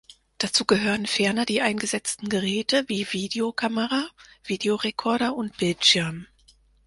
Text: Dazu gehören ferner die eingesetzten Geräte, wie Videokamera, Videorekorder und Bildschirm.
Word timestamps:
Dazu 0.39 0.65
gehören 0.65 1.05
ferner 1.05 1.45
die 1.45 1.61
eingesetzten 1.61 2.27
Geräte, 2.27 2.85
wie 2.89 3.05
Videokamera, 3.13 4.09
Videorekorder 4.43 5.35
und 5.35 5.57
Bildschirm. 5.57 6.25